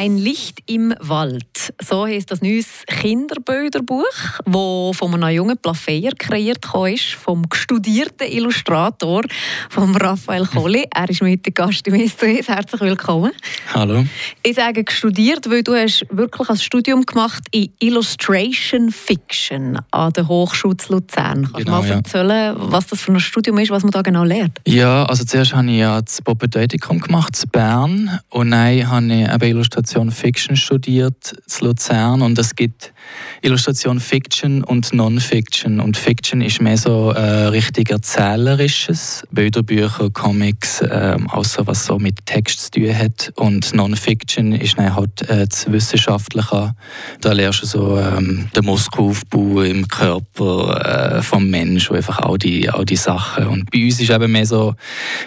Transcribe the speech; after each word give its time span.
Ein 0.00 0.16
Licht 0.16 0.60
im 0.66 0.94
Wald. 1.00 1.74
So 1.82 2.06
heißt 2.06 2.30
das 2.30 2.40
neues 2.40 2.84
Kinderbilderbuch, 2.86 4.04
das 4.44 4.96
von 4.96 5.12
einem 5.12 5.34
jungen 5.34 5.58
Plafeyer 5.58 6.12
kreiert 6.16 6.64
ist, 6.88 7.14
vom 7.14 7.42
studierten 7.52 8.30
Illustrator, 8.30 9.22
von 9.68 9.96
Raphael 9.96 10.46
Kohli. 10.46 10.86
Er 10.94 11.10
ist 11.10 11.20
mit 11.20 11.52
Gast 11.52 11.88
im 11.88 11.96
SOS. 11.96 12.46
Herzlich 12.46 12.80
willkommen. 12.80 13.32
Hallo. 13.74 14.04
Ich 14.44 14.54
sage 14.54 14.84
studiert, 14.88 15.50
weil 15.50 15.64
du 15.64 15.74
hast 15.74 16.06
wirklich 16.10 16.48
ein 16.48 16.58
Studium 16.58 17.04
gemacht 17.04 17.42
in 17.50 17.72
Illustration 17.80 18.92
Fiction 18.92 19.80
an 19.90 20.12
der 20.12 20.28
Hochschule 20.28 20.76
Luzern. 20.90 21.42
Kannst 21.42 21.56
genau, 21.56 21.82
du 21.82 21.88
mal 21.88 21.90
erzählen, 21.90 22.30
ja. 22.30 22.54
was 22.56 22.86
das 22.86 23.00
für 23.00 23.10
ein 23.10 23.18
Studium 23.18 23.58
ist, 23.58 23.72
was 23.72 23.82
man 23.82 23.90
da 23.90 24.02
genau 24.02 24.22
lernt? 24.22 24.60
Ja, 24.64 25.06
also 25.06 25.24
zuerst 25.24 25.56
habe 25.56 25.68
ich 25.68 25.78
ja 25.78 26.00
das 26.00 26.22
Propedeutikum 26.22 27.00
gemacht 27.00 27.36
in 27.42 27.50
Bern 27.50 28.20
und 28.28 28.52
dann 28.52 28.88
habe 28.88 29.06
ich 29.06 29.28
eben 29.28 29.42
Illustration 29.42 29.87
Illustration 29.88 30.10
Fiction 30.10 30.56
studiert 30.56 31.32
in 31.32 31.66
Luzern 31.66 32.20
und 32.20 32.38
es 32.38 32.54
gibt 32.54 32.92
Illustration 33.40 34.00
Fiction 34.00 34.62
und 34.62 34.92
Non-Fiction. 34.92 35.80
Und 35.80 35.96
Fiction 35.96 36.42
ist 36.42 36.60
mehr 36.60 36.76
so 36.76 37.12
äh, 37.12 37.46
richtig 37.46 37.90
erzählerisches, 37.90 39.22
Bilderbücher, 39.30 40.10
Comics, 40.10 40.82
äh, 40.82 41.16
außer 41.28 41.66
was 41.66 41.86
so 41.86 41.98
mit 41.98 42.26
Text 42.26 42.60
zu 42.60 42.80
tun 42.80 42.94
hat. 42.94 43.32
Und 43.36 43.72
Non-Fiction 43.72 44.52
ist 44.52 44.78
dann 44.78 44.94
halt 44.94 45.22
äh, 45.30 45.46
das 45.46 45.72
Wissenschaftliche, 45.72 46.74
da 47.22 47.32
lernst 47.32 47.62
du 47.62 47.66
so 47.66 47.98
ähm, 47.98 48.50
den 48.54 48.64
Muskelaufbau 48.66 49.62
im 49.62 49.88
Körper 49.88 51.16
äh, 51.16 51.22
vom 51.22 51.48
Menschen, 51.48 51.96
einfach 51.96 52.18
all 52.18 52.36
die, 52.36 52.68
all 52.68 52.84
die 52.84 52.96
Sachen. 52.96 53.46
Und 53.46 53.70
bei 53.70 53.84
uns 53.84 54.00
ist 54.00 54.10
eben 54.10 54.32
mehr 54.32 54.46
so, 54.46 54.74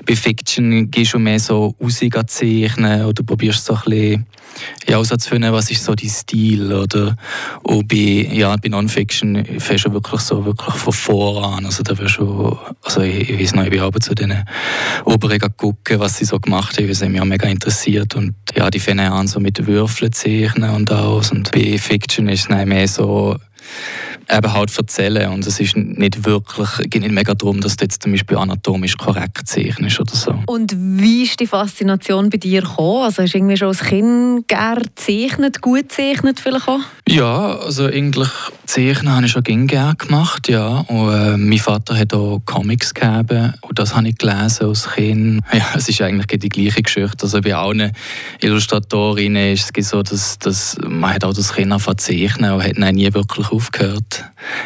bei 0.05 0.15
Fiction 0.15 0.91
gehst 0.91 1.15
du 1.15 1.19
mehr 1.19 1.39
so 1.39 1.75
zeichnen 2.27 3.05
oder 3.05 3.23
probierst 3.23 3.65
so 3.65 3.73
ein 3.73 3.81
bisschen 3.85 4.25
ja, 4.87 4.93
herauszufinden, 4.93 5.53
was 5.53 5.71
ist 5.71 5.83
so 5.83 5.95
dein 5.95 6.09
Stil 6.09 6.73
oder? 6.73 7.15
Auch 7.63 7.83
bei, 7.83 8.27
ja, 8.31 8.55
bei 8.57 8.69
Non-Fiction 8.69 9.45
fährst 9.59 9.85
du 9.85 9.93
wirklich 9.93 10.21
so 10.21 10.45
wirklich 10.45 10.75
von 10.75 10.93
voran, 10.93 11.65
also 11.65 11.83
da 11.83 11.97
wirst 11.97 12.17
du, 12.17 12.57
also 12.83 13.01
ich, 13.01 13.29
ich 13.29 13.39
weiß 13.39 13.55
noch, 13.55 13.63
ich 13.63 13.69
bin 13.69 13.81
aber 13.81 13.99
zu 13.99 14.15
den 14.15 14.43
Oberen 15.05 15.39
gucken, 15.57 15.99
was 15.99 16.17
sie 16.17 16.25
so 16.25 16.39
gemacht 16.39 16.77
haben, 16.77 16.89
was 16.89 17.01
mich 17.01 17.21
auch 17.21 17.25
mega 17.25 17.47
interessiert. 17.47 18.15
Und 18.15 18.35
ja, 18.55 18.69
die 18.69 18.79
fangen 18.79 19.11
an 19.11 19.27
so 19.27 19.39
mit 19.39 19.65
Würfeln 19.65 20.11
zeichnen 20.11 20.69
und 20.71 20.91
alles. 20.91 21.31
Und 21.31 21.51
bei 21.51 21.77
Fiction 21.77 22.27
ist 22.27 22.49
es 22.49 22.65
mehr 22.65 22.87
so 22.87 23.37
eben 24.31 24.53
halt 24.53 24.75
erzählen. 24.77 25.31
Und 25.31 25.45
es 25.45 25.59
ist 25.59 25.75
nicht 25.75 26.25
wirklich, 26.25 26.69
geht 26.89 27.01
nicht 27.01 27.11
mega 27.11 27.33
darum, 27.33 27.59
dass 27.61 27.75
du 27.75 27.85
jetzt 27.85 28.03
zum 28.03 28.11
Beispiel 28.11 28.37
anatomisch 28.37 28.97
korrekt 28.97 29.47
zeichnest 29.47 29.99
oder 29.99 30.15
so. 30.15 30.35
Und 30.47 30.73
wie 30.77 31.23
ist 31.23 31.39
die 31.39 31.47
Faszination 31.47 32.29
bei 32.29 32.37
dir 32.37 32.61
gekommen? 32.61 33.03
Also 33.03 33.23
hast 33.23 33.33
du 33.33 33.37
irgendwie 33.37 33.57
schon 33.57 33.67
als 33.69 33.81
Kind 33.81 34.47
gerne 34.47 34.81
gezeichnet, 34.81 35.61
gut 35.61 35.89
gezeichnet 35.89 36.39
vielleicht 36.39 36.67
auch? 36.67 36.79
Ja, 37.07 37.57
also 37.57 37.85
eigentlich 37.85 38.29
zeichnen 38.65 39.13
habe 39.13 39.25
ich 39.25 39.31
schon 39.31 39.43
gerne 39.43 39.95
gemacht, 39.95 40.47
ja. 40.47 40.79
Und 40.87 41.13
äh, 41.13 41.37
mein 41.37 41.59
Vater 41.59 41.97
hat 41.97 42.13
auch 42.13 42.41
Comics 42.45 42.93
gegeben 42.93 43.53
und 43.61 43.77
das 43.77 43.95
habe 43.95 44.07
ich 44.07 44.17
gelesen 44.17 44.67
als 44.67 44.89
Kind. 44.91 45.41
Ja, 45.53 45.65
es 45.75 45.89
ist 45.89 46.01
eigentlich 46.01 46.39
die 46.39 46.49
gleiche 46.49 46.81
Geschichte. 46.81 47.23
Also 47.23 47.41
bei 47.41 47.53
allen 47.53 47.91
Illustratorinnen 48.39 49.53
ist 49.53 49.71
es 49.75 49.89
so, 49.89 50.01
dass, 50.01 50.39
dass 50.39 50.77
man 50.87 51.13
hat 51.13 51.23
auch 51.25 51.33
das 51.33 51.53
Kind 51.53 51.71
angefangen 51.71 51.97
zeichnen 51.97 52.53
und 52.53 52.63
hat 52.63 52.77
nie 52.77 53.13
wirklich 53.13 53.51
aufgehört. 53.51 54.20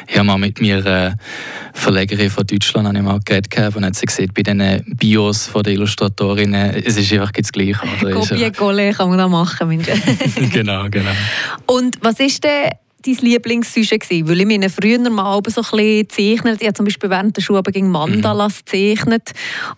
Ich 0.07 0.15
habe 0.17 0.25
mal 0.25 0.37
mit 0.37 0.61
mir 0.61 0.85
äh, 0.85 1.11
Verlegerin 1.73 2.29
von 2.29 2.45
Deutschland 2.47 2.87
habe 2.87 2.97
ich 2.97 3.03
mal 3.03 3.19
geredet 3.23 3.75
und 3.75 3.85
hat 3.85 3.95
sie 3.95 4.05
gesehen, 4.05 4.31
bei 4.33 4.43
den 4.43 4.83
Bios 4.95 5.47
von 5.47 5.63
der 5.63 5.73
Illustratorinnen, 5.73 6.83
es 6.83 6.97
ist 6.97 7.11
einfach 7.13 7.31
das 7.31 7.51
Gleiche. 7.51 7.79
Kopie, 8.11 8.51
Kolle 8.51 8.93
kann 8.93 9.09
man 9.09 9.17
da 9.17 9.27
machen. 9.27 9.83
genau, 10.51 10.87
genau. 10.89 11.11
Und 11.65 11.97
was 12.01 12.19
ist 12.19 12.43
denn 12.43 12.71
dein 13.05 13.15
Lieblingssujet 13.15 14.01
gewesen? 14.01 14.27
Weil 14.27 14.41
ich 14.41 14.47
meine, 14.47 14.69
früher 14.69 14.99
mal 15.09 15.39
so 15.47 15.61
ein 15.61 15.67
bisschen 15.69 16.07
gezeichnet. 16.07 16.61
Ich 16.61 16.67
habe 16.67 16.75
zum 16.75 16.85
Beispiel 16.85 17.09
während 17.09 17.37
der 17.37 17.41
Schule 17.41 17.61
gegen 17.63 17.89
Mandalas 17.89 18.55
mhm. 18.59 18.65
gezeichnet. 18.65 19.31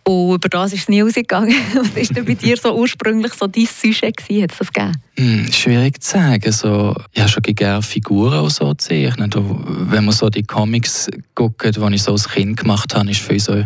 Und 0.03 0.35
über 0.35 0.49
das 0.49 0.73
ist 0.73 0.81
es 0.81 0.89
nie 0.89 1.01
rausgegangen. 1.01 1.55
Was 1.73 1.95
war 1.95 2.15
denn 2.15 2.25
bei 2.25 2.33
dir 2.33 2.57
so 2.57 2.75
ursprünglich 2.75 3.33
so 3.33 3.47
dein 3.47 3.65
Sujet 3.65 4.17
gewesen? 4.17 4.43
Hat 4.43 4.51
es 4.51 4.57
das 4.57 4.73
gegeben? 4.73 5.01
Hm, 5.19 5.51
schwierig 5.51 6.03
zu 6.03 6.11
sagen. 6.11 6.51
So, 6.51 6.95
ich 7.11 7.21
habe 7.21 7.29
schon 7.29 7.43
gerne 7.43 7.81
Figuren 7.81 8.33
auch 8.33 8.49
so 8.49 8.69
gezeichnet. 8.69 9.35
wenn 9.35 10.05
man 10.05 10.13
so 10.13 10.29
die 10.29 10.43
Comics 10.43 11.09
guckt, 11.33 11.63
die 11.75 11.95
ich 11.95 12.03
so 12.03 12.11
als 12.11 12.29
Kind 12.29 12.57
gemacht 12.57 12.93
habe, 12.95 13.09
ist 13.09 13.21
für 13.21 13.39
so 13.39 13.63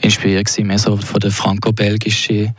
inspiriert 0.00 0.46
gewesen, 0.46 0.66
mehr 0.66 0.78
so 0.78 0.96
von 0.96 1.20
der 1.20 1.30
franco-belgischen 1.30 2.54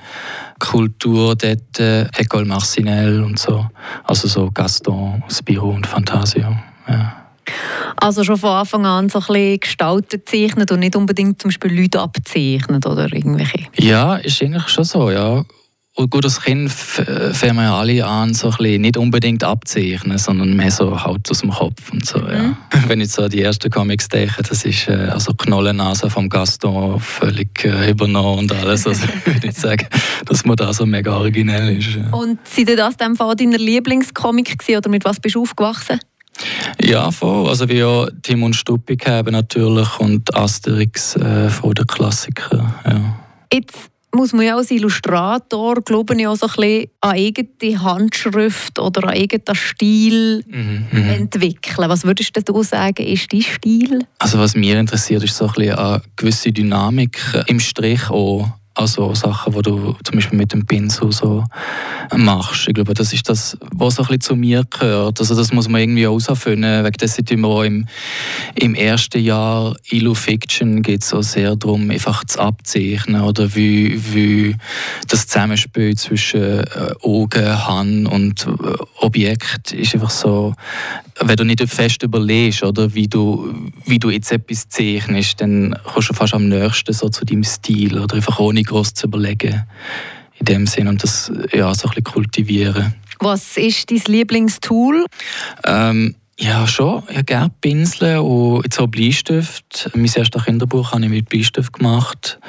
Kultur 0.60 1.36
dort, 1.36 1.80
äh, 1.80 2.06
École 2.18 2.46
Marcinelle 2.46 3.24
und 3.24 3.40
so. 3.40 3.66
Also 4.04 4.28
so 4.28 4.52
Gaston, 4.52 5.24
Spirou 5.30 5.72
und 5.72 5.88
Fantasio. 5.88 6.56
Ja. 6.88 7.28
Also 7.96 8.24
schon 8.24 8.38
von 8.38 8.52
Anfang 8.52 8.86
an 8.86 9.10
so 9.10 9.20
ein 9.20 9.26
bisschen 9.26 9.60
gestaltet 9.60 10.30
zeichnet 10.30 10.72
und 10.72 10.80
nicht 10.80 10.96
unbedingt 10.96 11.42
zum 11.42 11.50
Beispiel 11.50 11.82
Leute 11.82 12.00
abzeichnet 12.00 12.86
oder 12.86 13.12
irgendwelche? 13.12 13.66
Ja, 13.78 14.18
ist 14.18 14.42
eigentlich 14.42 14.68
schon 14.68 14.84
so, 14.84 15.10
ja. 15.10 15.44
Und 15.98 16.12
gut, 16.12 16.26
als 16.26 16.40
Kind 16.40 16.72
fangen 16.72 17.56
wir 17.56 17.64
ja 17.64 17.80
alle 17.80 18.06
an, 18.06 18.32
so 18.36 18.50
ein 18.50 18.58
bisschen 18.58 18.82
nicht 18.82 18.98
unbedingt 18.98 19.44
abzeichnen, 19.44 20.20
sondern 20.20 20.56
mehr 20.56 20.70
so 20.70 21.04
halt 21.04 21.28
aus 21.32 21.40
dem 21.40 21.50
Kopf 21.50 21.92
und 21.92 22.06
so, 22.06 22.20
ja. 22.20 22.44
Mhm. 22.44 22.58
Wenn 22.88 23.02
ich 23.02 23.12
so 23.12 23.28
die 23.28 23.42
ersten 23.42 23.72
Comics 23.72 24.08
denke, 24.08 24.44
das 24.44 24.64
ist 24.64 24.88
äh, 24.88 25.10
also 25.12 25.34
Knollennase 25.34 26.12
vom 26.12 26.30
Gaston 26.30 27.00
völlig 27.00 27.66
äh, 27.66 27.90
übernommen 27.90 28.42
und 28.42 28.54
alles. 28.54 28.86
Also 28.86 29.06
ich 29.06 29.26
würde 29.26 29.48
nicht 29.48 29.60
sagen, 29.60 29.88
dass 30.26 30.46
man 30.46 30.56
da 30.56 30.72
so 30.72 30.86
mega 30.86 31.18
originell 31.18 31.76
ist. 31.76 31.96
Ja. 31.96 32.16
Und 32.16 32.46
sind 32.48 32.70
das 32.78 32.96
dem 32.98 33.16
Fall 33.16 33.36
deiner 33.36 33.58
Lieblingscomic 33.58 34.60
gewesen, 34.60 34.78
oder 34.78 34.90
mit 34.92 35.04
was 35.04 35.20
bist 35.20 35.34
du 35.34 35.42
aufgewachsen? 35.42 36.00
Ja, 36.80 37.10
voll. 37.10 37.50
Also 37.50 37.68
wie 37.70 37.84
auch 37.84 38.08
Tim 38.22 38.44
und 38.44 38.56
Stuppi 38.56 38.98
haben 38.98 39.32
natürlich 39.32 40.00
und 40.00 40.36
Asterix 40.36 41.16
äh, 41.16 41.50
von 41.50 41.74
den 41.74 41.88
Klassikern. 41.88 42.72
Ja. 42.86 43.20
Jetzt 43.52 43.90
muss 44.14 44.34
man 44.34 44.46
ja 44.46 44.56
als 44.56 44.72
Illustrator, 44.72 45.76
glaube 45.82 46.16
ich, 46.16 46.28
auch 46.28 46.36
so 46.36 46.48
ein 46.48 46.54
bisschen 46.56 46.88
an 47.02 47.12
eigene 47.12 47.84
Handschrift 47.84 48.80
oder 48.80 49.04
an 49.04 49.10
eigenen 49.10 49.56
Stil 49.56 50.44
mhm, 50.48 50.88
mhm, 50.92 51.10
entwickeln. 51.10 51.90
Was 51.90 52.04
würdest 52.04 52.32
du 52.46 52.64
sagen, 52.64 53.06
ist 53.06 53.32
dein 53.32 53.42
Stil? 53.42 54.06
Also 54.20 54.40
was 54.40 54.56
mich 54.56 54.72
interessiert, 54.72 55.24
ist 55.24 55.36
so 55.36 55.48
ein 55.48 55.54
bisschen 55.54 55.78
eine 55.78 56.02
gewisse 56.16 56.52
Dynamik 56.52 57.20
im 57.48 57.60
Strich 57.60 58.10
auch 58.10 58.50
also 58.78 59.14
Sachen, 59.14 59.54
die 59.54 59.62
du 59.62 59.96
zum 60.04 60.16
Beispiel 60.16 60.38
mit 60.38 60.54
dem 60.54 60.66
Pinsel 60.66 61.12
so 61.12 61.44
machst. 62.16 62.68
Ich 62.68 62.74
glaube, 62.74 62.94
das 62.94 63.14
ist 63.14 63.28
das, 63.30 63.58
was 63.72 63.96
so 63.96 64.04
ein 64.04 64.08
bisschen 64.08 64.22
zu 64.22 64.36
mir 64.36 64.64
gehört. 64.70 65.20
Also 65.20 65.36
das 65.36 65.52
muss 65.52 65.68
man 65.68 65.82
irgendwie 65.82 66.04
herausfinden. 66.04 66.86
Wegen 66.86 66.98
dessen 66.98 67.26
immer 67.30 67.48
auch 67.48 67.64
im, 67.64 67.88
im 68.56 68.76
ersten 68.76 69.22
Jahr 69.22 69.76
Illu 69.90 70.14
Fiction 70.14 70.82
geht 70.82 71.04
es 71.04 71.10
so 71.10 71.22
sehr 71.22 71.56
darum, 71.56 71.90
einfach 71.90 72.24
zu 72.26 72.40
abzeichnen 72.40 73.22
oder 73.22 73.56
wie, 73.56 74.00
wie 74.14 74.56
das 75.08 75.28
Zusammenspiel 75.28 75.96
zwischen 75.96 76.42
äh, 76.42 76.66
Augen, 77.02 77.68
Hand 77.68 78.08
und 78.08 78.48
äh, 78.48 78.78
Objekt 79.00 79.74
ist 79.74 79.94
einfach 79.94 80.10
so, 80.10 80.54
wenn 81.20 81.36
du 81.36 81.44
nicht 81.44 81.62
fest 81.68 82.04
überlegst, 82.04 82.64
oder, 82.64 82.94
wie, 82.94 83.08
du, 83.08 83.54
wie 83.86 84.00
du 84.00 84.10
jetzt 84.10 84.32
etwas 84.32 84.70
zeichnest, 84.70 85.42
dann 85.42 85.76
kommst 85.84 86.10
du 86.10 86.14
fast 86.14 86.34
am 86.34 86.48
nächsten 86.48 86.94
so 86.94 87.10
zu 87.10 87.26
deinem 87.26 87.44
Stil 87.44 87.98
oder 88.00 88.16
einfach 88.16 88.40
ohne 88.40 88.64
groß 88.68 88.94
zu 88.94 89.08
überlegen 89.08 89.64
in 90.40 90.46
dem 90.46 90.68
Sinn 90.68 90.88
und 90.88 91.02
das 91.04 91.32
ja, 91.52 91.74
so 91.74 91.88
ein 91.88 91.90
bisschen 91.90 92.04
kultivieren. 92.04 92.94
Was 93.20 93.58
ist 93.58 93.90
dein 93.90 94.02
Lieblingstool? 94.06 95.06
Ähm, 95.66 96.16
ja, 96.40 96.68
schon. 96.68 97.04
Ich 97.10 97.16
habe 97.16 97.24
gerne 97.24 97.52
Pinseln 97.62 98.20
und 98.20 98.64
jetzt 98.64 98.80
auch 98.80 98.88
Bleistift. 98.88 99.90
Mein 99.96 100.06
erstes 100.06 100.46
Kinderbuch 100.46 100.92
habe 100.92 101.06
ich 101.06 101.10
mit 101.10 101.30
Bleistift 101.30 101.74
gemacht. 101.74 102.40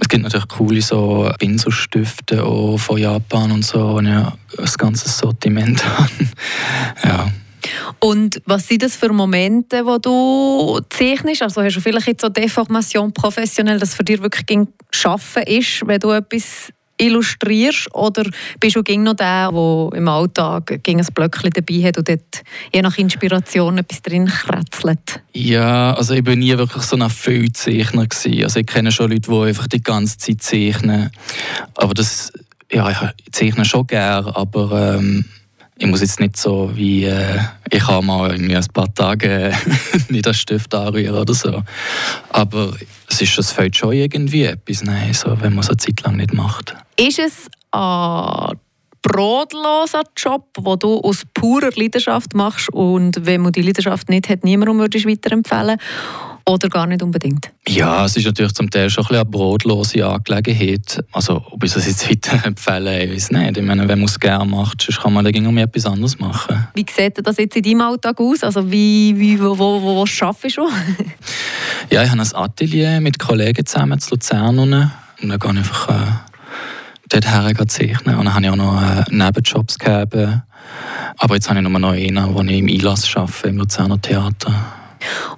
Es 0.00 0.08
gibt 0.08 0.22
natürlich 0.22 0.48
coole 0.48 0.80
so 0.80 1.30
Pinselstifte 1.38 2.44
auch 2.44 2.78
von 2.78 2.98
Japan 2.98 3.50
und 3.50 3.64
so, 3.64 3.96
und 3.96 4.06
ja 4.06 4.32
ein 4.56 4.64
ganzes 4.78 5.18
Sortiment 5.18 5.84
habe. 5.98 6.10
ja. 7.04 7.30
Und 7.98 8.40
was 8.46 8.68
sind 8.68 8.82
das 8.82 8.96
für 8.96 9.12
Momente, 9.12 9.84
wo 9.84 9.98
du 9.98 10.80
zeichnest? 10.88 11.42
Also 11.42 11.62
hast 11.62 11.76
du 11.76 11.80
vielleicht 11.80 12.06
jetzt 12.06 12.22
so 12.22 12.28
Deformation 12.28 13.12
professionell, 13.12 13.78
dass 13.78 13.94
für 13.94 14.04
dich 14.04 14.22
wirklich 14.22 14.68
schaffen 14.90 15.42
ist, 15.44 15.86
wenn 15.86 16.00
du 16.00 16.10
etwas 16.10 16.72
illustrierst? 17.00 17.94
Oder 17.94 18.24
bist 18.58 18.76
du 18.76 18.82
noch 18.98 19.14
der, 19.14 19.50
der 19.50 19.90
im 19.94 20.08
Alltag 20.08 20.80
ein 20.86 21.06
Blöckchen 21.14 21.50
dabei 21.50 21.82
hat 21.82 21.98
und 21.98 22.08
dort 22.08 22.42
je 22.72 22.82
nach 22.82 22.96
Inspiration 22.98 23.78
etwas 23.78 24.02
drin 24.02 24.26
kretzelt? 24.26 25.22
Ja, 25.32 25.94
also 25.94 26.14
ich 26.14 26.26
war 26.26 26.36
nie 26.36 26.56
wirklich 26.56 26.82
so 26.82 26.96
ein 26.96 27.10
Füllzeichner. 27.10 28.06
Also 28.42 28.60
ich 28.60 28.66
kenne 28.66 28.92
schon 28.92 29.10
Leute, 29.10 29.30
die 29.30 29.48
einfach 29.48 29.66
die 29.66 29.82
ganze 29.82 30.18
Zeit 30.18 30.42
zeichnen. 30.42 31.10
Aber 31.74 31.94
das, 31.94 32.32
ja, 32.70 32.90
ich 32.90 33.32
zeichne 33.32 33.64
schon 33.64 33.86
gerne, 33.86 34.34
aber... 34.36 34.96
Ähm 34.98 35.24
ich 35.80 35.86
muss 35.86 36.02
jetzt 36.02 36.20
nicht 36.20 36.36
so 36.36 36.70
wie, 36.74 37.04
äh, 37.04 37.38
ich 37.70 37.82
kann 37.82 38.04
mal 38.04 38.30
irgendwie 38.32 38.54
ein 38.54 38.66
paar 38.72 38.92
Tage 38.94 39.52
nicht 40.10 40.26
den 40.26 40.34
Stift 40.34 40.74
anrühren 40.74 41.16
oder 41.16 41.32
so. 41.32 41.62
Aber 42.28 42.74
es 43.08 43.22
ist, 43.22 43.38
es 43.38 43.50
fällt 43.50 43.76
schon 43.76 43.94
irgendwie 43.94 44.44
etwas, 44.44 44.84
nein, 44.84 45.14
so, 45.14 45.40
wenn 45.40 45.54
man 45.54 45.60
es 45.60 45.70
eine 45.70 45.78
Zeit 45.78 46.02
lang 46.02 46.16
nicht 46.16 46.34
macht. 46.34 46.76
Ist 46.98 47.18
es 47.18 47.46
ein 47.70 48.58
brotloser 49.00 50.02
Job, 50.18 50.52
den 50.54 50.78
du 50.80 51.00
aus 51.00 51.22
purer 51.32 51.70
Leidenschaft 51.74 52.34
machst 52.34 52.70
und 52.74 53.24
wenn 53.24 53.40
man 53.40 53.52
die 53.52 53.62
Leidenschaft 53.62 54.10
nicht 54.10 54.28
hat, 54.28 54.44
niemandem 54.44 54.78
würdest 54.78 55.06
weiterempfehlen 55.06 55.78
oder 56.50 56.68
gar 56.68 56.86
nicht 56.86 57.02
unbedingt? 57.02 57.50
Ja, 57.68 58.04
es 58.04 58.16
ist 58.16 58.26
natürlich 58.26 58.52
zum 58.52 58.70
Teil 58.70 58.90
schon 58.90 59.06
ein 59.06 59.14
eine 59.14 59.24
brotlose 59.24 60.04
Angelegenheit. 60.04 61.02
Also, 61.12 61.44
ob 61.50 61.62
ich 61.64 61.72
das 61.72 61.86
jetzt 61.86 62.08
weiterempfehle, 62.10 63.04
ich 63.04 63.12
weiß 63.12 63.30
nicht. 63.32 63.56
Ich 63.58 63.64
meine, 63.64 63.88
wenn 63.88 63.98
man 63.98 64.08
es 64.08 64.18
gerne 64.18 64.44
macht, 64.44 64.82
sonst 64.82 65.00
kann 65.00 65.12
man 65.12 65.24
dagegen 65.24 65.56
etwas 65.56 65.86
anderes 65.86 66.18
machen. 66.18 66.68
Wie 66.74 66.86
sieht 66.88 67.24
das 67.24 67.36
jetzt 67.36 67.56
in 67.56 67.62
deinem 67.62 67.80
Alltag 67.82 68.20
aus? 68.20 68.42
Also, 68.42 68.70
wie, 68.70 69.14
wie, 69.16 69.40
wo, 69.40 69.56
wo, 69.58 69.80
wo 69.82 70.00
arbeitest 70.02 70.56
du? 70.56 70.68
ja, 71.90 72.02
ich 72.02 72.10
habe 72.10 72.20
ein 72.20 72.34
Atelier 72.34 73.00
mit 73.00 73.18
Kollegen 73.18 73.64
zusammen 73.64 73.98
in 73.98 74.10
Luzern. 74.10 74.58
Und 74.58 74.70
dann 74.70 74.90
gehe 75.20 75.36
ich 75.36 75.44
einfach 75.44 75.88
äh, 75.88 76.12
dorthin 77.08 77.68
zeichnen. 77.68 78.16
Und 78.16 78.24
dann 78.24 78.34
habe 78.34 78.44
ich 78.44 78.50
auch 78.50 78.56
noch 78.56 78.80
äh, 78.80 79.04
Nebenjobs 79.10 79.78
gegeben. 79.78 80.42
Aber 81.18 81.34
jetzt 81.34 81.48
habe 81.48 81.60
ich 81.60 81.68
nur 81.68 81.78
noch 81.78 81.92
einen, 81.92 82.34
wo 82.34 82.42
ich 82.42 82.58
im 82.58 82.68
Einlass 82.68 83.14
arbeite, 83.14 83.48
im 83.48 83.58
Luzerner 83.58 84.00
Theater. 84.00 84.79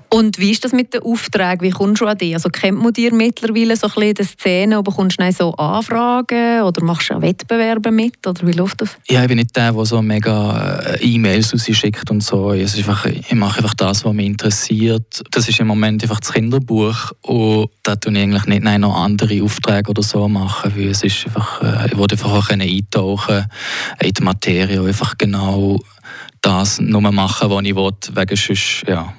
Und 0.08 0.38
wie 0.38 0.50
ist 0.50 0.64
das 0.64 0.72
mit 0.72 0.92
den 0.92 1.02
Aufträgen? 1.02 1.62
Wie 1.62 1.70
kommst 1.70 2.02
du 2.02 2.06
an 2.06 2.18
die? 2.18 2.34
Also 2.34 2.48
kennt 2.50 2.82
man 2.82 2.92
dir 2.92 3.14
mittlerweile 3.14 3.76
so 3.76 3.86
ein 3.86 3.92
bisschen 3.94 4.14
die 4.14 4.24
Szene 4.24 4.78
oder 4.78 4.90
bekommst 4.90 5.18
du 5.18 5.32
so 5.32 5.54
Anfragen 5.54 6.62
oder 6.62 6.84
machst 6.84 7.10
du 7.10 7.20
Wettbewerbe 7.20 7.90
mit? 7.90 8.26
Oder 8.26 8.46
wie 8.46 8.52
läuft 8.52 8.82
das? 8.82 8.90
Ja, 9.08 9.22
ich 9.22 9.28
bin 9.28 9.38
nicht 9.38 9.56
der, 9.56 9.72
der 9.72 9.84
so 9.86 10.02
mega 10.02 10.80
äh, 10.80 11.02
E-Mails 11.02 11.54
rausschickt 11.54 12.10
und 12.10 12.22
so. 12.22 12.52
Es 12.52 12.74
ist 12.76 12.88
einfach, 12.88 13.06
ich 13.06 13.34
mache 13.34 13.58
einfach 13.58 13.74
das, 13.74 14.04
was 14.04 14.12
mich 14.12 14.26
interessiert. 14.26 15.22
Das 15.30 15.48
ist 15.48 15.60
im 15.60 15.66
Moment 15.66 16.02
einfach 16.02 16.20
das 16.20 16.32
Kinderbuch 16.32 17.12
und 17.22 17.70
da 17.82 17.96
tue 17.96 18.12
ich 18.12 18.18
eigentlich 18.18 18.44
nicht 18.46 18.62
noch 18.62 18.96
andere 18.96 19.42
Aufträge 19.42 19.90
oder 19.90 20.02
so 20.02 20.28
machen, 20.28 20.72
weil 20.76 20.88
es 20.88 21.02
ist 21.02 21.26
einfach, 21.26 21.62
äh, 21.62 21.86
ich 21.86 21.96
wollte 21.96 22.16
einfach 22.16 22.32
auch 22.32 22.50
eintauchen 22.50 23.46
in 24.00 24.12
die 24.12 24.22
Materie 24.22 24.80
und 24.80 24.88
einfach 24.88 25.16
genau 25.16 25.78
das 26.42 26.80
nur 26.80 27.00
machen, 27.00 27.50
was 27.50 27.64
ich 27.64 27.74
will, 27.74 27.92
wegen 28.14 28.36
sonst, 28.36 28.84
ja 28.86 29.14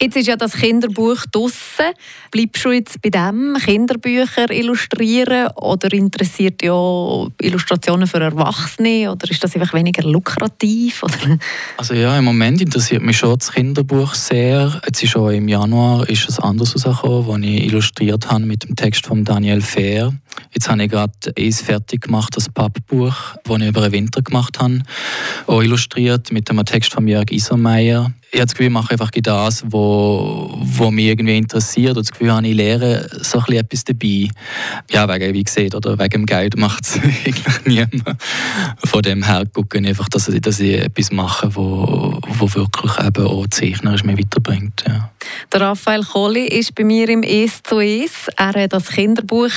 Jetzt 0.00 0.16
ist 0.16 0.26
ja 0.26 0.36
das 0.36 0.52
Kinderbuch 0.52 1.24
draussen. 1.32 1.94
Bleibst 2.30 2.64
du 2.64 2.70
jetzt 2.70 3.00
bei 3.00 3.08
dem 3.08 3.56
Kinderbücher 3.58 4.50
illustrieren 4.50 5.48
oder 5.56 5.90
interessiert 5.90 6.62
ja 6.62 7.26
Illustrationen 7.40 8.06
für 8.06 8.20
Erwachsene 8.20 9.10
oder 9.10 9.30
ist 9.30 9.42
das 9.42 9.54
einfach 9.54 9.72
weniger 9.72 10.02
lukrativ? 10.02 11.02
Oder? 11.02 11.38
Also 11.78 11.94
ja, 11.94 12.18
im 12.18 12.24
Moment 12.24 12.60
interessiert 12.60 13.02
mich 13.02 13.16
schon 13.16 13.38
das 13.38 13.50
Kinderbuch 13.50 14.12
sehr. 14.14 14.82
Jetzt 14.84 15.02
ist 15.02 15.10
schon 15.10 15.32
im 15.32 15.48
Januar 15.48 16.06
ist 16.10 16.28
es 16.28 16.38
anders 16.38 16.74
rausgekommen, 16.74 17.42
das 17.42 17.50
ich 17.50 17.64
illustriert 17.64 18.30
habe 18.30 18.44
mit 18.44 18.64
dem 18.64 18.76
Text 18.76 19.06
von 19.06 19.24
Daniel 19.24 19.62
Fehr. 19.62 20.12
Jetzt 20.52 20.68
habe 20.68 20.82
ich 20.82 20.90
gerade 20.90 21.12
eins 21.38 21.60
fertig 21.60 22.02
gemacht, 22.02 22.36
das 22.36 22.48
Pappbuch, 22.48 23.14
das 23.44 23.60
ich 23.60 23.68
über 23.68 23.82
den 23.82 23.92
Winter 23.92 24.22
gemacht 24.22 24.58
habe, 24.58 24.82
auch 25.46 25.62
illustriert 25.62 26.32
mit 26.32 26.50
einem 26.50 26.64
Text 26.64 26.92
von 26.92 27.06
Jörg 27.06 27.30
Isermeier 27.30 28.12
ich 28.32 28.40
habe 28.40 28.46
das 28.46 28.54
Gefühl, 28.54 28.66
ich 28.66 28.72
mache 28.72 28.90
einfach 28.90 29.10
das, 29.12 29.62
was 29.62 29.70
wo 29.72 30.90
mich 30.90 31.06
irgendwie 31.06 31.38
interessiert. 31.38 31.96
Und 31.96 32.06
das 32.06 32.10
Gefühl 32.10 32.32
habe, 32.32 32.46
ich 32.46 32.54
lehre 32.54 33.08
so 33.22 33.38
ein 33.38 33.54
etwas 33.54 33.84
dabei. 33.84 34.28
Ja, 34.90 35.08
wegen, 35.08 35.32
wie 35.32 35.44
gesagt, 35.44 35.74
oder 35.74 35.98
wegen 35.98 36.10
dem 36.10 36.26
Geld 36.26 36.56
macht 36.56 36.84
es 36.84 36.96
eigentlich 37.02 37.64
niemand. 37.64 38.02
Von 38.84 39.02
dem 39.02 39.22
her 39.22 39.44
gucke 39.52 39.78
ich 39.78 39.86
einfach, 39.86 40.08
dass 40.08 40.28
ich, 40.28 40.40
dass 40.40 40.58
ich 40.60 40.74
etwas 40.74 41.12
mache, 41.12 41.54
wo, 41.54 42.20
wo 42.26 42.54
wirklich 42.54 42.98
eben 42.98 43.26
auch 43.26 43.46
zeichnerisch 43.46 44.04
mich 44.04 44.18
weiterbringt. 44.18 44.84
Ja. 44.86 45.10
Der 45.52 45.60
Raphael 45.60 46.02
Kohli 46.02 46.46
ist 46.46 46.74
bei 46.74 46.84
mir 46.84 47.08
im 47.08 47.22
«Es 47.22 47.62
zu 47.62 47.80
Es». 47.80 48.28
Er 48.36 48.52
hat 48.60 48.72
das 48.72 48.88
Kinderbuch 48.88 49.52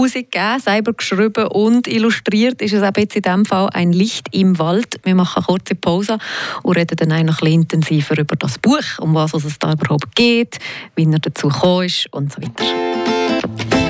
rausgegeben, 0.00 0.60
selber 0.60 0.92
geschrieben 0.92 1.46
und 1.48 1.86
illustriert. 1.86 2.62
Ist 2.62 2.72
es 2.72 2.82
eben 2.82 3.00
jetzt 3.00 3.16
in 3.16 3.22
diesem 3.22 3.44
Fall 3.44 3.68
«Ein 3.72 3.92
Licht 3.92 4.28
im 4.32 4.58
Wald». 4.58 5.00
Wir 5.04 5.14
machen 5.14 5.36
eine 5.36 5.46
kurze 5.46 5.74
Pause 5.74 6.18
und 6.62 6.76
reden 6.76 6.96
dann 6.96 7.12
auch 7.12 7.22
noch 7.22 7.42
ein 7.42 7.52
intensiver 7.52 8.18
über 8.18 8.36
das 8.36 8.58
Buch, 8.58 8.98
um 8.98 9.14
was 9.14 9.34
es 9.34 9.58
da 9.58 9.72
überhaupt 9.72 10.14
geht, 10.14 10.58
wie 10.96 11.04
er 11.04 11.18
dazu 11.18 11.48
gekommen 11.48 11.86
ist 11.86 12.06
und 12.12 12.32
so 12.32 12.42
weiter. 12.42 12.64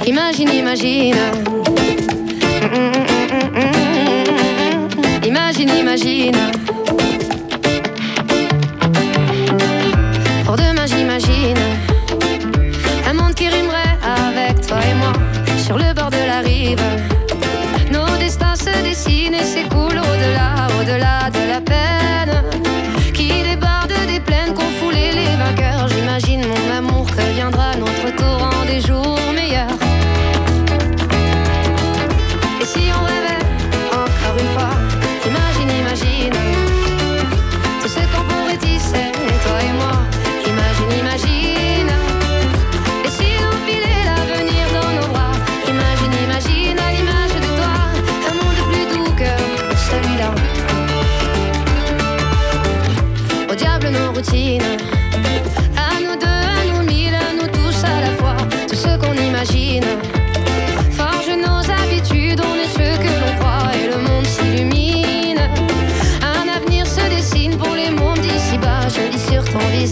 Imagine. 0.06 0.54
Imagine, 0.54 1.16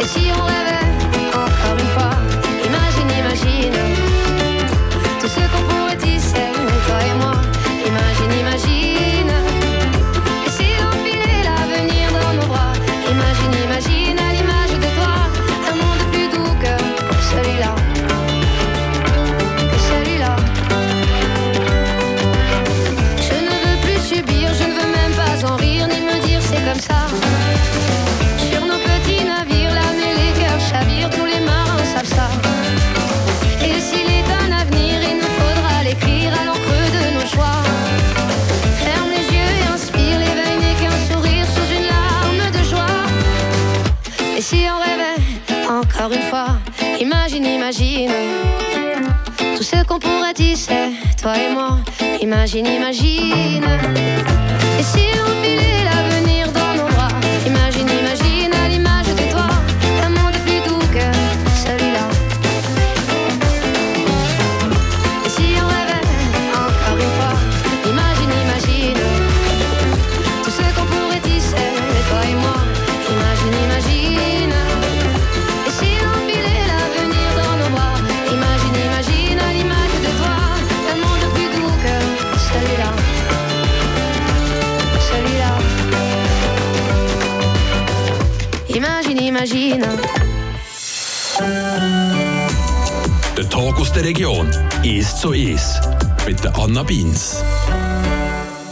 Et 0.00 0.04
si 0.04 0.30
on 0.32 0.75
qu'on 49.96 50.08
pourrait 50.08 50.34
tisser, 50.34 50.92
toi 51.20 51.36
et 51.36 51.52
moi. 51.52 51.78
Imagine, 52.20 52.66
imagine. 52.66 53.64
Zu 95.26 95.32
ist 95.32 95.80
mit 96.24 96.44
der 96.44 96.56
Anna 96.56 96.84
Beins. 96.84 97.42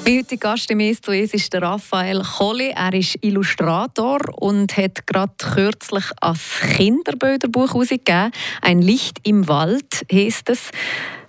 Mein 0.04 0.18
heutiger 0.18 0.50
Gast 0.50 0.70
im 0.70 0.78
«Es 0.78 1.00
zu 1.00 1.10
Es» 1.10 1.34
ist 1.34 1.52
der 1.52 1.62
Raphael 1.62 2.22
Colli. 2.22 2.68
Er 2.68 2.92
ist 2.92 3.18
Illustrator 3.22 4.20
und 4.36 4.76
hat 4.76 5.04
gerade 5.08 5.32
kürzlich 5.36 6.04
ein 6.20 6.36
Kinderbilderbuch 6.76 7.70
herausgegeben. 7.70 8.30
«Ein 8.60 8.82
Licht 8.82 9.18
im 9.24 9.48
Wald» 9.48 10.06
heisst 10.12 10.48
es 10.48 10.70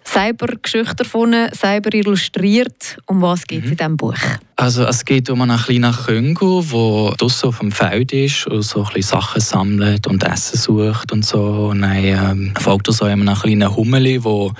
selber 0.03 0.46
Geschichte 0.62 0.98
davon, 0.98 1.34
selber 1.53 1.91
illustriert. 1.96 3.00
Um 3.08 3.24
was 3.24 3.48
geht 3.48 3.63
es 3.63 3.65
mhm. 3.65 3.72
in 3.72 3.77
diesem 3.77 3.98
Buch? 3.98 4.20
Also 4.58 4.86
es 4.86 5.04
geht 5.04 5.30
um 5.30 5.42
einen 5.42 5.58
kleinen 5.58 5.92
Köngo, 5.94 6.62
der 6.62 7.18
draussen 7.18 7.50
auf 7.50 7.60
dem 7.60 7.74
Feld 7.74 8.14
ist 8.14 8.48
und 8.48 8.62
so 8.62 8.86
ein 8.86 8.94
bisschen 8.94 9.20
Sachen 9.20 9.42
sammelt 9.42 10.08
und 10.08 10.24
Essen 10.24 10.58
sucht 10.58 11.12
und 11.12 11.26
so. 11.26 11.72
Und 11.72 11.82
dann 11.82 11.98
ähm, 11.98 12.54
folgt 12.58 12.88
er 12.88 12.94
so 12.94 13.04
einem 13.04 13.36
kleinen 13.36 13.76
Hummeli, 13.76 14.18
der 14.18 14.52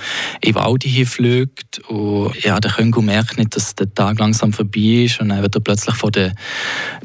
in 0.42 0.52
den 0.52 0.54
Wald 0.54 0.84
fliegt. 0.84 1.78
Und 1.88 2.44
ja, 2.44 2.60
der 2.60 2.72
Köngo 2.72 3.00
merkt 3.00 3.38
nicht, 3.38 3.56
dass 3.56 3.74
der 3.74 3.92
Tag 3.94 4.18
langsam 4.18 4.52
vorbei 4.52 5.04
ist 5.04 5.18
und 5.22 5.30
dann 5.30 5.40
wird 5.40 5.54
er 5.54 5.62
plötzlich 5.62 5.96
von 5.96 6.12
der 6.12 6.34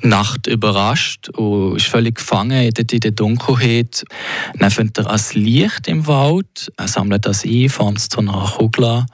Nacht 0.01 0.47
überrascht 0.47 1.29
und 1.29 1.77
ist 1.77 1.87
völlig 1.87 2.15
gefangen 2.15 2.61
in 2.61 2.99
der 2.99 3.11
Dunkelheit. 3.11 4.03
Dann 4.59 4.69
findet 4.69 4.97
er 4.97 5.11
ein 5.11 5.21
Licht 5.35 5.87
im 5.87 6.07
Wald, 6.07 6.69
er 6.75 6.89
sammelt 6.89 7.25
das 7.25 7.45
ein, 7.45 7.69
formt 7.69 7.99
es 7.99 8.09
zu 8.09 8.19
einer 8.19 8.51
Kugel 8.57 9.05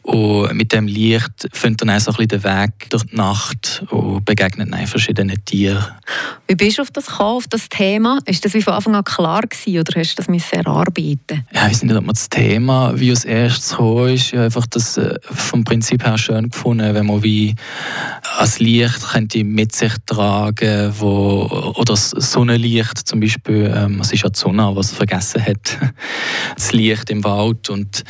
und 0.00 0.54
mit 0.54 0.72
dem 0.72 0.86
Licht 0.86 1.48
findet 1.52 1.82
er 1.82 1.86
dann 1.88 2.00
so 2.00 2.12
ein 2.12 2.26
bisschen 2.26 2.28
den 2.28 2.44
Weg 2.44 2.88
durch 2.88 3.04
die 3.04 3.16
Nacht 3.16 3.25
Nacht 3.26 3.84
und 3.90 4.24
begegnet 4.24 4.68
verschiedenen 4.88 5.44
Tieren. 5.44 5.84
Wie 6.46 6.54
bist 6.54 6.78
du 6.78 6.82
auf 6.82 6.92
das 6.92 7.06
gekommen, 7.06 7.36
auf 7.38 7.48
das 7.48 7.68
Thema? 7.68 8.20
Ist 8.24 8.44
das 8.44 8.54
wie 8.54 8.62
von 8.62 8.74
Anfang 8.74 8.94
an 8.94 9.02
klar 9.02 9.42
gewesen, 9.42 9.80
oder 9.80 9.98
hast 9.98 10.12
du 10.12 10.16
das 10.16 10.28
müssen 10.28 10.54
erarbeiten? 10.54 11.44
Ja, 11.52 11.66
ich 11.66 11.72
weiß 11.72 11.82
nicht, 11.82 11.96
ob 11.96 12.04
man 12.04 12.14
das 12.14 12.28
Thema 12.28 12.92
wie 12.94 13.10
als 13.10 13.24
erstes 13.24 13.70
gekommen 13.70 14.14
ist. 14.14 14.32
Habe 14.32 14.44
einfach 14.44 14.66
das 14.66 14.96
äh, 14.96 15.18
vom 15.22 15.64
Prinzip 15.64 16.04
her 16.04 16.16
schön 16.18 16.50
gefunden, 16.50 16.94
wenn 16.94 17.06
man 17.06 17.24
wie 17.24 17.56
als 18.38 18.60
Licht 18.60 19.02
könnte 19.10 19.42
mit 19.42 19.74
sich 19.74 19.92
tragen, 20.06 20.92
wo 20.98 21.72
oder 21.74 21.94
das 21.94 22.10
Sonnenlicht 22.10 23.08
zum 23.08 23.18
Beispiel. 23.18 23.72
Ähm, 23.74 24.00
es 24.00 24.12
ist 24.12 24.22
ja 24.22 24.28
die 24.28 24.38
Sonne, 24.38 24.70
was 24.74 24.92
vergessen 24.92 25.44
hat, 25.44 25.78
das 26.54 26.72
Licht 26.72 27.10
im 27.10 27.24
Wald 27.24 27.70
und 27.70 28.04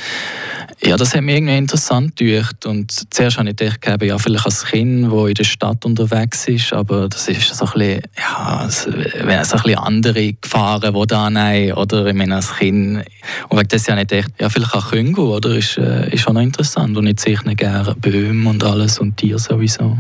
ja, 0.82 0.96
das 0.96 1.14
hat 1.14 1.22
mich 1.22 1.36
irgendwie 1.36 1.56
interessant 1.56 2.16
gedacht. 2.16 2.66
Und 2.66 2.92
zuerst 3.12 3.38
habe 3.38 3.48
ich 3.48 3.56
gedacht, 3.56 4.02
ja, 4.02 4.18
vielleicht 4.18 4.44
als 4.44 4.64
Kind, 4.64 5.10
das 5.10 5.28
in 5.28 5.34
der 5.34 5.44
Stadt 5.44 5.84
unterwegs 5.84 6.48
ist, 6.48 6.72
aber 6.72 7.08
das 7.08 7.28
ist 7.28 7.54
so 7.54 7.64
ein 7.64 7.72
bisschen, 7.72 8.02
ja, 8.18 8.68
so 8.68 8.90
ein 8.90 9.02
bisschen 9.24 9.78
andere 9.78 10.32
Gefahren, 10.34 10.94
die 10.94 11.06
da 11.06 11.30
nein, 11.30 11.72
oder 11.72 12.06
ich 12.06 12.14
meine, 12.14 12.36
als 12.36 12.54
Kind. 12.56 13.04
Und 13.48 13.58
wegen 13.58 13.68
das 13.68 13.88
habe 13.88 14.02
ich 14.02 14.08
gedacht, 14.08 14.32
ja, 14.38 14.48
vielleicht 14.48 14.74
auch 14.74 14.90
Köngo, 14.90 15.36
oder? 15.36 15.56
Ist, 15.56 15.78
äh, 15.78 16.12
ist 16.14 16.28
auch 16.28 16.32
noch 16.32 16.42
interessant. 16.42 16.96
Und 16.96 17.06
ich 17.06 17.16
zeichne 17.16 17.56
gerne 17.56 17.94
Böhme 17.94 18.50
und 18.50 18.62
alles 18.62 18.98
und 18.98 19.16
Tiere 19.16 19.38
sowieso. 19.38 19.96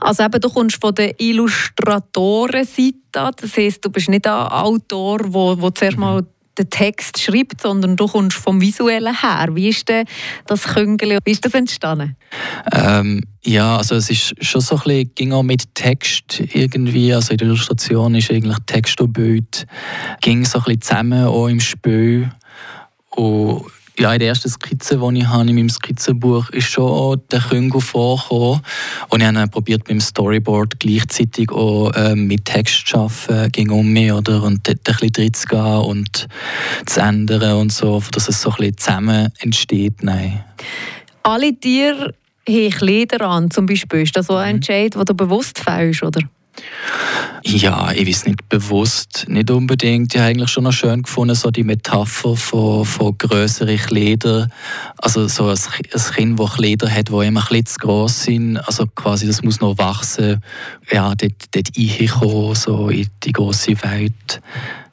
Also 0.00 0.22
eben, 0.22 0.40
du 0.40 0.48
kommst 0.48 0.80
von 0.80 0.94
der 0.94 1.20
Illustratorenseite 1.20 2.94
das 3.12 3.56
heisst, 3.56 3.84
du 3.84 3.90
bist 3.90 4.08
nicht 4.08 4.26
ein 4.26 4.32
Autor, 4.32 5.18
der 5.18 5.32
wo, 5.32 5.60
wo 5.60 5.70
zuerst 5.70 5.96
mal 5.96 6.22
den 6.58 6.70
Text 6.70 7.20
schreibt, 7.20 7.60
sondern 7.60 7.96
du 7.96 8.06
kommst 8.06 8.36
vom 8.36 8.60
Visuellen 8.60 9.14
her. 9.20 9.48
Wie 9.52 9.68
ist 9.68 9.88
denn 9.88 10.06
das 10.46 10.64
Küngeli, 10.64 11.18
wie 11.24 11.30
ist 11.30 11.44
das 11.44 11.54
entstanden? 11.54 12.16
Ähm, 12.72 13.22
ja, 13.44 13.76
also 13.76 13.94
es 13.94 14.10
ist 14.10 14.34
schon 14.44 14.60
so 14.60 14.76
ein 14.76 14.82
bisschen, 14.82 15.14
ging 15.14 15.32
auch 15.32 15.42
mit 15.42 15.74
Text 15.74 16.40
irgendwie, 16.40 17.14
also 17.14 17.32
in 17.32 17.38
der 17.38 17.48
Illustration 17.48 18.14
ist 18.14 18.30
eigentlich 18.30 18.56
Text 18.66 19.00
und 19.00 19.12
Bild, 19.12 19.66
ging 20.20 20.44
so 20.44 20.58
ein 20.58 20.64
bisschen 20.64 20.80
zusammen, 20.82 21.24
auch 21.24 21.48
im 21.48 21.60
Spiel. 21.60 22.30
Und 23.10 23.66
ja, 23.98 24.12
in 24.12 24.18
der 24.18 24.28
ersten 24.28 24.48
Skizze, 24.48 24.98
die 24.98 25.18
ich 25.18 25.26
habe 25.26 25.48
in 25.48 25.54
meinem 25.54 25.68
Skizzenbuch, 25.68 26.50
ist 26.50 26.68
schon 26.68 27.20
der 27.30 27.40
Küngo 27.40 27.80
vorgekommen. 27.80 28.60
Und 29.08 29.20
ich 29.20 29.26
habe 29.26 29.48
probiert, 29.48 29.80
mit 29.80 29.90
dem 29.90 30.00
Storyboard 30.00 30.78
gleichzeitig 30.78 31.50
auch 31.50 31.92
äh, 31.94 32.14
mit 32.14 32.44
Text 32.44 32.86
zu 32.86 32.98
arbeiten, 32.98 33.52
ging 33.52 33.70
um 33.70 33.92
mich, 33.92 34.12
oder? 34.12 34.42
Und 34.42 34.66
dort 34.68 34.78
ein 34.78 34.82
bisschen 34.84 35.12
drin 35.12 35.34
zu 35.34 35.46
gehen 35.46 35.60
und 35.60 36.28
zu 36.86 37.00
ändern 37.00 37.56
und 37.56 37.72
so, 37.72 38.02
dass 38.12 38.28
es 38.28 38.40
so 38.40 38.50
ein 38.50 38.56
bisschen 38.56 38.78
zusammen 38.78 39.32
entsteht. 39.38 40.02
Nein. 40.02 40.44
Alle 41.22 41.54
Tiere 41.54 42.14
haben 42.48 42.70
Kleider 42.70 43.22
an, 43.22 43.50
zum 43.50 43.66
Beispiel. 43.66 44.02
Ist 44.02 44.16
das 44.16 44.26
so 44.26 44.36
ein 44.36 44.48
mhm. 44.48 44.54
Entscheid, 44.56 44.94
den 44.94 45.04
du 45.04 45.14
bewusst 45.14 45.58
fällst, 45.58 46.02
oder? 46.02 46.20
Ja, 47.48 47.92
ich 47.92 48.08
weiß 48.08 48.26
nicht 48.26 48.48
bewusst, 48.48 49.26
nicht 49.28 49.52
unbedingt. 49.52 50.12
Ich 50.12 50.20
habe 50.20 50.30
eigentlich 50.30 50.50
schon 50.50 50.64
noch 50.64 50.72
schön 50.72 51.02
gefunden, 51.02 51.36
so 51.36 51.52
die 51.52 51.62
Metapher 51.62 52.34
von, 52.34 52.84
von 52.84 53.16
größeren 53.16 53.76
Kleidern. 53.76 54.52
Also 54.98 55.28
so 55.28 55.44
ein, 55.44 55.56
ein 55.56 56.14
Kind, 56.14 56.40
das 56.40 56.54
Kleider 56.54 56.90
hat, 56.90 57.08
die 57.08 57.12
immer 57.12 57.42
ein 57.42 57.46
bisschen 57.48 57.66
zu 57.66 57.78
gross 57.78 58.24
sind. 58.24 58.56
Also 58.56 58.86
quasi, 58.88 59.28
das 59.28 59.44
muss 59.44 59.60
noch 59.60 59.78
wachsen. 59.78 60.42
Ja, 60.90 61.14
dort, 61.14 61.34
dort 61.52 61.70
reinkommen, 61.78 62.56
so 62.56 62.88
in 62.88 63.06
die 63.22 63.32
große 63.32 63.80
Welt. 63.80 64.40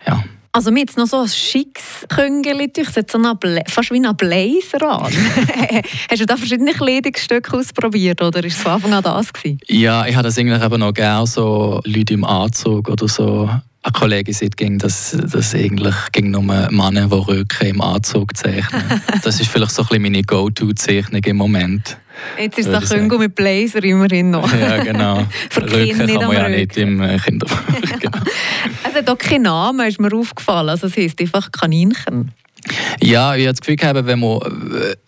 Ja. 0.05 0.23
Also 0.55 0.69
mir 0.69 0.81
jetzt 0.81 0.97
noch 0.97 1.07
so 1.07 1.21
ein 1.21 1.27
schickes 1.27 2.05
Küngeli, 2.09 2.71
so 2.75 3.19
fast 3.67 3.91
wie 3.91 4.05
ein 4.05 4.15
Blazer 4.15 4.87
an. 4.87 5.11
Hast 6.11 6.21
du 6.21 6.25
da 6.27 6.37
verschiedene 6.37 6.73
Kleidungsstücke 6.73 7.57
ausprobiert 7.57 8.21
oder 8.21 8.39
war 8.39 8.45
es 8.45 8.55
von 8.55 8.73
Anfang 8.73 8.93
an 8.93 9.01
das? 9.01 9.33
Gewesen? 9.33 9.57
Ja, 9.67 10.05
ich 10.05 10.15
habe 10.15 10.25
das 10.25 10.37
eigentlich 10.37 10.63
eben 10.63 10.79
noch 10.79 10.93
gerne, 10.93 11.25
so 11.25 11.81
Leute 11.85 12.13
im 12.13 12.23
Anzug 12.23 12.87
oder 12.87 13.07
so. 13.07 13.49
Eine 13.85 13.91
Kollegin 13.93 14.33
sagt, 14.33 14.61
dass 14.83 15.17
das 15.19 15.55
eigentlich 15.55 15.95
gegen 16.11 16.29
nur 16.29 16.43
Männer, 16.43 17.07
die 17.07 17.15
Röcke 17.15 17.67
im 17.67 17.81
Anzug 17.81 18.37
zeichnen. 18.37 19.01
Das 19.23 19.39
ist 19.39 19.49
vielleicht 19.49 19.71
so 19.71 19.81
ein 19.81 19.87
bisschen 19.87 20.01
meine 20.03 20.21
Go-To-Zeichnung 20.21 21.23
im 21.23 21.37
Moment. 21.37 21.97
Jetzt 22.39 22.59
ist 22.59 22.67
es 22.67 22.89
Küngo 22.89 23.17
mit 23.17 23.35
Blazer 23.35 23.83
immerhin 23.83 24.31
noch. 24.31 24.51
Ja, 24.53 24.83
genau. 24.83 25.25
Für 25.49 25.61
nicht 25.61 25.97
kann 25.97 26.27
man 26.27 26.31
ja 26.31 26.49
nicht 26.49 26.77
im 26.77 27.01
äh, 27.01 27.17
Kinderbuch. 27.17 27.57
genau. 27.99 28.19
Es 28.93 28.99
hat 28.99 29.09
auch 29.09 29.17
keinen 29.17 29.43
Namen, 29.43 29.87
ist 29.87 29.99
mir 29.99 30.13
aufgefallen. 30.13 30.69
Also 30.69 30.85
es 30.85 30.95
heisst 30.95 31.19
einfach 31.19 31.51
Kaninchen. 31.51 32.31
Ja, 33.01 33.35
ich 33.35 33.47
habe 33.47 33.55
das 33.55 33.61
Gefühl, 33.61 34.05
wenn 34.05 34.19
man, 34.19 34.39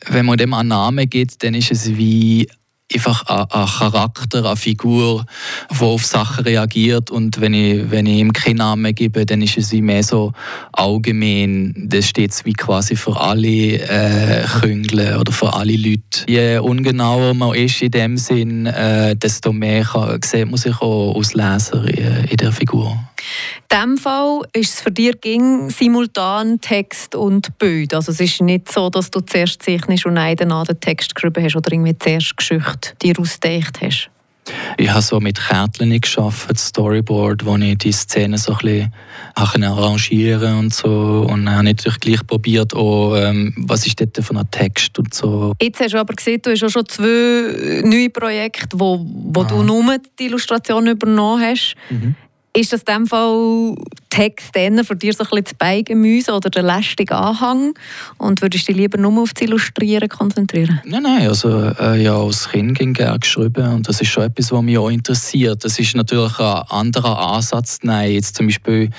wenn 0.08 0.26
man 0.26 0.38
dem 0.40 0.56
einen 0.56 0.70
Namen 0.70 1.08
gibt, 1.08 1.44
dann 1.44 1.54
ist 1.54 1.72
es 1.72 1.96
wie 1.96 2.48
einfach 2.92 3.28
ein, 3.28 3.46
ein 3.52 3.68
Charakter, 3.68 4.44
eine 4.44 4.56
Figur, 4.56 5.26
die 5.70 5.84
auf 5.84 6.04
Sachen 6.04 6.46
reagiert. 6.46 7.12
Und 7.12 7.40
wenn 7.40 7.54
ich, 7.54 7.92
wenn 7.92 8.08
ich 8.08 8.18
ihm 8.18 8.34
keinen 8.34 8.58
Namen 8.58 8.96
gebe, 8.96 9.24
dann 9.24 9.44
ist 9.44 9.56
es 9.56 9.72
wie 9.72 9.84
mehr 9.84 10.02
so 10.02 10.34
allgemein. 10.72 11.76
Das 11.88 12.10
steht 12.10 12.34
wie 12.44 12.54
quasi 12.54 12.96
für 12.96 13.20
alle 13.20 13.48
äh, 13.48 14.46
Küngle 14.62 15.20
oder 15.20 15.32
für 15.32 15.54
alle 15.54 15.76
Leute. 15.78 16.26
Je 16.28 16.58
ungenauer 16.58 17.36
man 17.36 17.54
ist 17.54 17.84
in 17.84 17.92
dem 17.92 18.18
Sinn, 18.18 18.66
äh, 18.66 19.16
desto 19.16 19.54
mehr 19.54 19.84
kann, 19.84 20.20
sieht 20.24 20.48
man 20.48 20.58
sich 20.58 20.76
auch 20.82 21.16
als 21.16 21.36
Leser 21.36 21.88
in, 21.88 22.26
in 22.26 22.38
der 22.38 22.52
Figur. 22.52 22.98
In 23.72 23.78
diesem 23.78 23.98
Fall 23.98 24.42
ist 24.54 24.74
es 24.74 24.82
für 24.82 24.92
dich 24.92 25.16
simultan 25.70 26.60
Text 26.62 27.16
und 27.16 27.58
Bild. 27.58 27.94
Also 27.94 28.12
es 28.12 28.20
ist 28.20 28.42
nicht 28.42 28.72
so, 28.72 28.90
dass 28.90 29.12
du 29.12 29.22
zuerst 29.22 29.64
zeichnest 29.64 30.06
und 30.06 30.16
dann 30.16 30.38
den 30.38 30.80
Text 30.80 31.14
geschrieben 31.16 31.44
hast 31.44 31.56
oder 31.56 31.72
irgendwie 31.72 31.98
zuerst 31.98 32.38
Geschichte 32.38 32.96
dir 33.02 33.20
ausgedacht 33.20 33.82
hast. 33.82 34.10
Ich 34.78 34.90
habe 34.90 35.02
so 35.02 35.20
mit 35.20 35.40
Kärtchen 35.40 36.00
geschafft, 36.00 36.58
Storyboard, 36.58 37.46
wo 37.46 37.56
ich 37.56 37.78
die 37.78 37.92
Szene 37.92 38.38
so 38.38 38.54
ein 38.54 38.58
bisschen 38.60 38.94
arrangieren 39.34 40.60
und 40.60 40.74
so. 40.74 41.26
Und 41.28 41.46
dann 41.46 41.56
habe 41.56 41.70
ich 41.70 41.76
natürlich 41.76 42.00
gleich 42.00 42.28
probiert, 42.28 42.76
auch, 42.76 43.16
ähm, 43.16 43.54
was 43.58 43.88
ist 43.88 44.00
dort 44.00 44.18
von 44.24 44.38
einem 44.38 44.52
Text 44.52 44.98
und 45.00 45.14
so. 45.14 45.54
Jetzt 45.62 45.80
hast 45.80 45.94
du 45.94 46.00
aber 46.00 46.14
gesehen, 46.14 46.42
du 46.44 46.52
hast 46.52 46.64
auch 46.64 46.70
schon 46.70 46.88
zwei 46.88 47.82
neue 47.84 48.10
Projekte, 48.10 48.80
wo, 48.80 49.04
wo 49.04 49.44
du 49.44 49.64
nur 49.64 49.98
die 50.20 50.26
Illustration 50.26 50.88
übernommen 50.88 51.42
hast. 51.42 51.76
Mhm. 51.90 52.16
Ist 52.56 52.72
das 52.72 52.84
in 52.84 52.86
dem 52.86 53.06
Fall 53.06 53.76
Text 54.16 54.54
für 54.54 54.96
dich 54.96 55.18
so 55.18 55.24
ein 55.24 55.30
bisschen 55.30 55.44
das 55.44 55.54
Beigemüse 55.56 56.34
oder 56.34 56.50
der 56.50 56.64
lästige 56.64 57.16
Anhang? 57.16 57.74
Und 58.18 58.42
würdest 58.42 58.68
du 58.68 58.72
dich 58.72 58.82
lieber 58.82 58.98
nur 58.98 59.22
auf 59.22 59.34
das 59.34 59.42
Illustrieren 59.42 60.08
konzentrieren? 60.08 60.80
Nein, 60.86 61.04
nein, 61.04 61.28
also 61.28 61.74
äh, 61.80 62.02
ja, 62.02 62.16
als 62.16 62.50
Kind 62.50 62.78
ging 62.78 62.94
gerne 62.94 63.20
geschrieben 63.20 63.74
und 63.74 63.90
das 63.90 64.00
ist 64.00 64.08
schon 64.08 64.24
etwas, 64.24 64.52
was 64.52 64.62
mich 64.62 64.78
auch 64.78 64.90
interessiert. 64.90 65.66
Das 65.66 65.78
ist 65.80 65.96
natürlich 65.96 66.40
ein 66.40 66.62
anderer 66.70 67.34
Ansatz. 67.34 67.80
Nein, 67.84 68.14
jetzt 68.14 68.38
zum 68.38 68.48
Beispiel, 68.48 68.90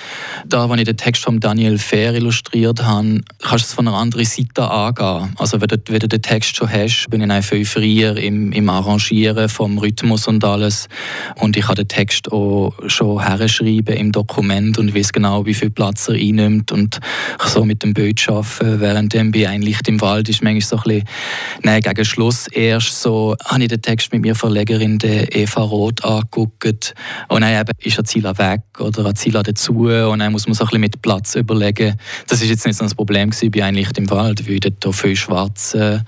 da, 0.47 0.69
wenn 0.69 0.79
ich 0.79 0.85
den 0.85 0.97
Text 0.97 1.25
von 1.25 1.41
Daniel 1.41 1.79
Fair 1.79 2.15
illustriert 2.15 2.85
habe, 2.85 3.23
kannst 3.41 3.65
du 3.65 3.69
es 3.69 3.73
von 3.73 3.89
einer 3.89 3.97
anderen 3.97 4.27
Seite 4.27 4.71
angehen. 4.71 5.35
Also 5.39 5.61
wenn 5.61 5.69
du, 5.69 5.79
wenn 5.87 6.01
du 6.01 6.09
den 6.09 6.23
Text 6.23 6.57
schon 6.57 6.71
hast, 6.71 7.07
bin 7.09 7.23
ich 7.23 7.31
einfach 7.31 7.57
viel 7.57 7.65
freier 7.65 8.17
im, 8.17 8.53
im 8.53 8.69
Arrangieren 8.69 9.49
vom 9.49 9.79
Rhythmus 9.79 10.29
und 10.29 10.45
alles. 10.45 10.89
Und 11.37 11.57
ich 11.57 11.65
habe 11.65 11.77
den 11.77 11.89
Text 11.89 12.31
auch 12.33 12.75
schon 12.87 13.25
herschreiben 13.25 13.97
im 13.97 14.13
Dokument 14.13 14.77
und 14.79 14.95
wie 14.95 15.06
weiß 15.07 15.13
genau, 15.13 15.47
wie 15.47 15.55
viel 15.55 15.71
Platz 15.71 16.09
er 16.09 16.15
einnimmt 16.15 16.73
und 16.73 16.99
so 17.45 17.65
mit 17.65 17.83
dem 17.83 17.95
Bild 17.95 18.29
arbeiten, 18.29 18.81
während 18.81 19.33
bei 19.33 19.49
«Ein 19.49 19.63
Licht 19.63 19.87
im 19.87 20.01
Wald» 20.01 20.29
ist 20.29 20.43
manchmal 20.43 20.63
so 20.63 20.77
ein 20.79 20.83
bisschen, 20.83 21.09
nein, 21.63 21.81
gegen 21.81 22.05
Schluss 22.05 22.49
erst 22.49 23.01
so, 23.01 23.37
habe 23.45 23.63
ich 23.63 23.69
den 23.69 23.81
Text 23.81 24.13
mit 24.13 24.23
mir 24.23 24.35
Verlegerin 24.35 24.99
der 24.99 25.35
Eva 25.35 25.63
Roth 25.63 26.05
angeguckt 26.05 26.95
und 27.29 27.41
dann 27.41 27.61
eben 27.61 27.73
ist 27.79 27.99
Azila 27.99 28.37
weg 28.37 28.63
oder 28.81 29.07
Azila 29.07 29.43
dazu 29.45 29.87
und 29.87 30.19
dann 30.19 30.33
muss 30.33 30.47
man 30.47 30.55
so 30.55 30.65
ein 30.65 30.67
bisschen 30.67 30.81
mit 30.81 31.03
Platz 31.03 31.37
überlegen. 31.37 31.95
Das 32.27 32.43
ist 32.43 32.49
jetzt 32.49 32.67
nicht 32.67 32.77
so 32.77 32.85
ein 32.85 32.91
Problem 32.91 33.31
gewesen 33.31 33.51
bei 33.53 33.65
«Ein 33.65 33.77
Licht 33.77 33.97
im 33.99 34.11
Wald», 34.11 34.49
weil 34.49 34.59
dort 34.59 34.95
viel 34.95 35.15
schwarz, 35.15 35.75
äh, 35.75 36.01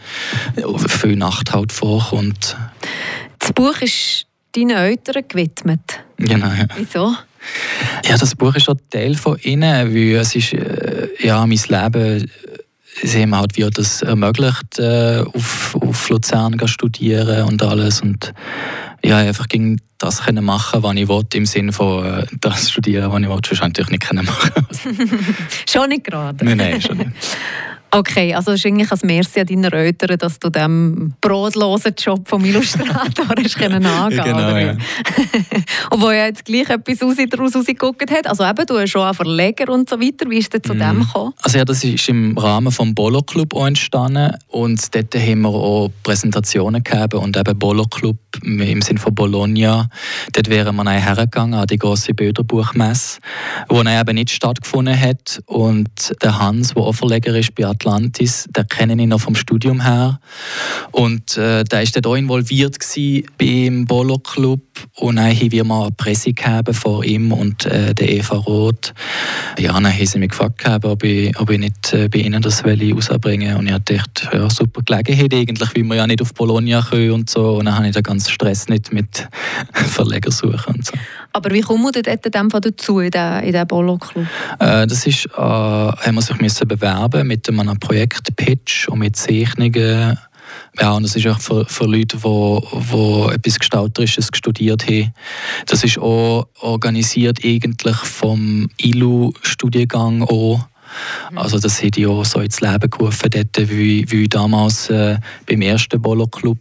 viel 0.88 1.14
Nachthaut 1.14 1.70
vorkommt. 1.70 2.56
Das 3.38 3.52
Buch 3.52 3.80
ist 3.80 4.26
deinen 4.56 4.70
Eltern 4.70 5.22
gewidmet. 5.28 6.00
Genau, 6.16 6.48
ja. 6.48 6.66
Wieso? 6.76 7.14
Ja, 8.04 8.16
das 8.16 8.34
Buch 8.34 8.54
ist 8.54 8.68
ein 8.68 8.78
Teil 8.90 9.14
von 9.14 9.38
ihnen, 9.42 9.94
weil 9.94 10.16
es 10.16 10.34
ist, 10.34 10.52
äh, 10.52 11.08
ja, 11.20 11.46
mein 11.46 11.58
Leben, 11.68 12.30
sie 13.02 13.22
haben 13.22 13.36
halt 13.36 13.56
wie 13.56 13.68
das 13.70 14.02
ermöglicht, 14.02 14.78
äh, 14.78 15.22
auf, 15.34 15.76
auf 15.80 16.08
Luzern 16.08 16.58
zu 16.58 16.66
studieren 16.66 17.44
und 17.44 17.62
alles 17.62 18.00
und 18.00 18.32
ja, 19.04 19.18
einfach 19.18 19.48
ging 19.48 19.80
das 19.98 20.22
können 20.22 20.44
machen, 20.44 20.82
was 20.82 20.96
ich 20.96 21.08
wollte, 21.08 21.38
im 21.38 21.46
Sinne 21.46 21.72
von 21.72 22.04
äh, 22.04 22.26
das 22.40 22.70
studieren, 22.70 23.10
was 23.10 23.20
ich 23.20 23.28
wollte, 23.28 23.48
sonst 23.54 23.60
natürlich 23.62 23.90
nicht 23.90 24.06
können 24.06 24.24
machen. 24.24 24.66
schon 25.68 25.88
nicht 25.88 26.04
gerade? 26.04 26.44
Nein, 26.44 26.56
nein, 26.56 26.80
schon 26.80 26.98
nicht. 26.98 27.10
Okay, 27.90 28.34
also 28.34 28.52
es 28.52 28.60
ist 28.60 28.66
eigentlich 28.66 28.90
ein 28.90 28.98
Merci 29.02 29.40
an 29.40 29.46
deinen 29.46 29.72
Eltern, 29.72 30.18
dass 30.18 30.38
du 30.38 30.50
dem 30.50 31.14
brotlosen 31.20 31.94
Job 31.96 32.28
vom 32.28 32.44
Illustrator 32.44 33.26
hast 33.36 33.56
können 33.58 33.84
angehen 33.84 34.24
Genau, 34.24 34.56
ja. 34.56 34.76
wo 35.96 36.10
ja 36.10 36.26
jetzt 36.26 36.44
gleich 36.44 36.68
etwas 36.68 37.02
raus, 37.02 37.16
daraus 37.30 37.56
rausgeguckt 37.56 38.10
hat. 38.10 38.26
Also 38.26 38.44
eben, 38.44 38.66
du 38.66 38.78
hast 38.78 38.90
schon 38.90 39.02
einen 39.02 39.14
Verleger 39.14 39.72
und 39.72 39.88
so 39.88 39.98
weiter. 40.00 40.28
Wie 40.28 40.38
ist 40.38 40.54
es 40.54 40.62
zu 40.62 40.74
mm. 40.74 40.78
dem 40.78 41.00
gekommen? 41.00 41.32
Also 41.42 41.58
ja, 41.58 41.64
das 41.64 41.82
ist 41.82 42.08
im 42.08 42.36
Rahmen 42.36 42.72
vom 42.72 42.94
Bolo 42.94 43.22
Club 43.22 43.54
entstanden 43.54 44.32
und 44.48 44.94
dort 44.94 45.14
haben 45.14 45.42
wir 45.42 45.48
auch 45.48 45.90
Präsentationen 46.02 46.82
gehabt 46.82 47.14
und 47.14 47.36
eben 47.36 47.58
Bolo 47.58 47.84
Club 47.84 48.16
im 48.42 48.82
Sinne 48.82 48.98
von 48.98 49.14
Bologna. 49.14 49.88
Dort 50.32 50.48
wären 50.48 50.76
wir 50.76 50.84
dann 50.84 51.02
hergegangen 51.02 51.58
an 51.58 51.66
die 51.66 51.78
große 51.78 52.14
Bilderbuchmesse, 52.14 53.20
dann 53.68 53.86
eben 53.86 54.14
nicht 54.14 54.30
stattgefunden 54.30 54.98
hat 54.98 55.40
und 55.46 56.14
der 56.22 56.38
Hans, 56.38 56.74
der 56.74 56.82
auch 56.82 56.94
ist 57.38 57.54
bei 57.54 57.66
Atlantis, 57.66 58.48
der 58.54 58.64
kenne 58.64 59.00
ich 59.00 59.08
noch 59.08 59.20
vom 59.20 59.34
Studium 59.34 59.82
her. 59.82 60.20
Und 60.92 61.36
äh, 61.36 61.64
der 61.64 61.80
war 61.80 61.84
dort 61.84 62.06
auch 62.06 62.14
involviert 62.14 62.76
beim 63.38 63.84
Bolo 63.84 64.18
Club. 64.18 64.60
Und 64.96 65.16
dann 65.16 65.34
haben 65.34 65.52
wir 65.52 65.64
mal 65.64 65.86
eine 65.86 65.92
Presse 65.92 66.32
gehabt 66.32 66.74
vor 66.74 67.04
ihm 67.04 67.32
und 67.32 67.66
äh, 67.66 67.94
der 67.94 68.10
Eva 68.10 68.36
Roth. 68.36 68.94
Ja, 69.58 69.72
dann 69.72 69.92
haben 69.92 70.06
sie 70.06 70.18
mich 70.18 70.30
gefragt, 70.30 70.64
ob 70.84 71.02
ich, 71.04 71.38
ob 71.38 71.50
ich 71.50 71.58
nicht 71.58 71.92
äh, 71.92 72.08
bei 72.08 72.20
ihnen 72.20 72.42
das 72.42 72.64
rausbringen 72.64 73.56
Und 73.56 73.68
ich 73.68 73.78
dachte, 73.78 74.28
ja, 74.32 74.48
super 74.50 74.82
Gelegenheit 74.82 75.34
eigentlich, 75.34 75.70
weil 75.74 75.84
wir 75.84 75.96
ja 75.96 76.06
nicht 76.06 76.22
auf 76.22 76.34
Bologna 76.34 76.82
können 76.82 77.12
und 77.12 77.30
so. 77.30 77.58
Und 77.58 77.66
dann 77.66 77.76
habe 77.76 77.88
ich 77.88 77.94
den 77.94 78.02
ganzen 78.02 78.27
Stress 78.28 78.68
nicht 78.68 78.92
mit 78.92 79.28
Verleger 79.72 80.30
suchen 80.30 80.76
und 80.76 80.86
so. 80.86 80.92
Aber 81.32 81.50
wie 81.50 81.60
kommt 81.60 81.82
man 81.82 81.92
dort 81.92 82.06
dazu 82.64 83.00
in 83.00 83.10
diesen 83.10 83.66
Bolo 83.66 83.98
Club? 83.98 84.26
Äh, 84.58 84.86
das 84.86 85.06
ist, 85.06 85.26
äh, 85.26 85.40
haben 85.40 86.14
wir 86.14 86.22
sich 86.22 86.40
müssen 86.40 86.66
bewerben 86.66 87.26
mit 87.26 87.48
einem 87.48 87.78
Projektpitch 87.78 88.88
und 88.88 89.00
mit 89.00 89.16
Zeichnungen. 89.16 90.18
Ja, 90.80 90.92
und 90.92 91.02
das 91.02 91.16
ist 91.16 91.26
auch 91.26 91.40
für, 91.40 91.66
für 91.66 91.84
Leute, 91.84 92.16
die, 92.16 92.60
die 92.92 93.34
etwas 93.34 93.58
Gestalterisches 93.58 94.30
studiert 94.32 94.86
haben. 94.86 95.12
Das 95.66 95.84
ist 95.84 95.98
auch 95.98 96.48
organisiert 96.60 97.44
eigentlich 97.44 97.96
vom 97.96 98.68
ILU-Studiengang 98.78 100.22
auch. 100.22 100.60
Mhm. 101.30 101.38
Also 101.38 101.58
das 101.58 101.82
ich 101.82 102.06
auch 102.06 102.24
so 102.24 102.40
ins 102.40 102.60
Leben 102.60 102.90
gerufen, 102.90 103.30
dort, 103.30 103.70
wie, 103.70 104.10
wie 104.10 104.28
damals 104.28 104.88
äh, 104.90 105.18
beim 105.46 105.62
ersten 105.62 106.00
Bolo 106.00 106.26
Club 106.26 106.58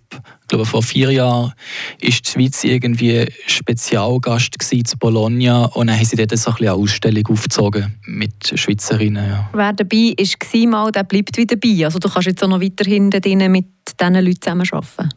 ich 0.47 0.49
glaube, 0.49 0.65
vor 0.65 0.81
vier 0.81 1.11
Jahren 1.11 1.47
war 1.47 1.53
die 2.01 2.09
Schweiz 2.09 2.63
irgendwie 2.63 3.25
Spezialgast 3.47 4.55
zu 4.57 4.97
Bologna 4.97 5.65
und 5.65 5.87
dann 5.87 5.97
haben 5.97 6.05
sie 6.05 6.15
dort 6.15 6.39
so 6.39 6.51
eine 6.51 6.71
Ausstellung 6.71 7.27
aufgezogen 7.27 7.97
mit 8.05 8.53
Schweizerinnen. 8.55 9.27
Ja. 9.27 9.49
Wer 9.51 9.73
dabei 9.73 10.15
war, 10.17 10.67
mal, 10.69 10.91
der 10.93 11.03
bleibt 11.03 11.37
wieder 11.37 11.57
dabei. 11.57 11.83
Also 11.83 11.99
du 11.99 12.07
kannst 12.07 12.29
jetzt 12.29 12.41
auch 12.41 12.47
noch 12.47 12.61
weiterhin 12.61 13.09
mit 13.09 13.25
diesen 13.25 13.41
Leuten 14.15 14.37
zusammenarbeiten. 14.39 15.09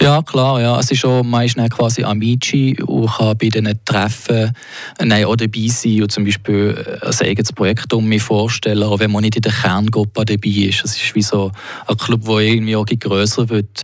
Ja, 0.00 0.22
klar. 0.22 0.60
Ja. 0.60 0.78
Es 0.78 0.92
ist 0.92 1.00
schon 1.00 1.28
meistens 1.28 1.70
quasi 1.70 2.04
Amici 2.04 2.76
und 2.80 3.10
kann 3.10 3.36
bei 3.36 3.48
diesen 3.48 3.84
Treffen 3.84 4.52
nein, 5.02 5.24
auch 5.24 5.34
dabei 5.34 5.66
sein 5.66 6.02
und 6.02 6.12
zum 6.12 6.22
Beispiel 6.24 7.00
ein 7.02 7.26
eigenes 7.26 7.52
Projekt 7.52 7.92
um 7.92 8.06
mich 8.06 8.22
vorstellen, 8.22 8.84
auch 8.84 9.00
wenn 9.00 9.10
man 9.10 9.22
nicht 9.22 9.34
in 9.34 9.42
der 9.42 9.50
Kerngruppe 9.50 10.24
dabei 10.24 10.68
ist. 10.68 10.84
Es 10.84 11.02
ist 11.02 11.16
wie 11.16 11.22
so 11.22 11.50
ein 11.88 11.96
Club, 11.96 12.24
der 12.26 12.38
irgendwie 12.38 12.76
auch 12.76 12.86
grösser 12.86 13.48
wird. 13.48 13.82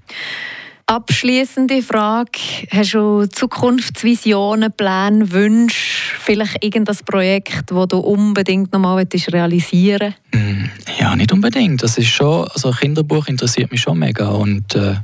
Abschließende 0.86 1.82
Frage: 1.82 2.38
Hast 2.70 2.92
du 2.92 3.26
Zukunftsvisionen, 3.26 4.70
Pläne, 4.70 5.32
Wünsche, 5.32 6.14
vielleicht 6.20 6.62
irgendein 6.62 6.96
Projekt, 7.06 7.70
das 7.70 7.88
du 7.88 7.98
unbedingt 7.98 8.70
noch 8.72 8.80
mal 8.80 9.06
realisieren 9.32 10.14
mm, 10.32 10.64
Ja, 11.00 11.16
nicht 11.16 11.32
unbedingt. 11.32 11.82
Das 11.82 11.96
ist 11.96 12.08
schon, 12.08 12.46
also 12.48 12.68
ein 12.68 12.76
Kinderbuch 12.76 13.28
interessiert 13.28 13.70
mich 13.72 13.80
schon 13.80 13.98
mega 13.98 14.28
und 14.28 14.74
äh, 14.74 14.96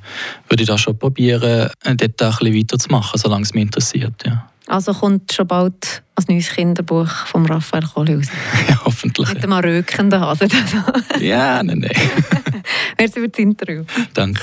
würde 0.48 0.64
das 0.66 0.82
schon 0.82 0.98
probieren, 0.98 1.70
äh, 1.84 1.96
dort 1.96 2.02
ein 2.02 2.30
bisschen 2.30 2.54
weiterzumachen, 2.54 3.18
solange 3.18 3.44
es 3.44 3.54
mich 3.54 3.62
interessiert. 3.62 4.22
Ja. 4.26 4.50
Also 4.66 4.92
kommt 4.92 5.32
schon 5.32 5.46
bald 5.46 6.02
ein 6.14 6.24
neues 6.28 6.50
Kinderbuch 6.50 7.08
von 7.26 7.46
Raphael 7.46 7.84
Kohli 7.86 8.14
raus? 8.14 8.26
Ja, 8.68 8.80
hoffentlich. 8.84 9.32
Mit 9.32 9.42
einem 9.42 9.54
rökenden 9.54 10.20
Hasen. 10.20 10.48
ja, 11.20 11.62
nein, 11.62 11.78
nein. 11.78 11.90
Merci 12.98 13.20
für 13.20 13.28
das 13.28 13.38
Interview. 13.38 13.84
Danke. 14.12 14.42